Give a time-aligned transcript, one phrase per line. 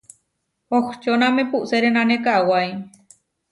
[0.77, 2.69] Ohčóname puʼserénane kawái.